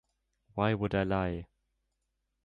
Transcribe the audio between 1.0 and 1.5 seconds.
Lie?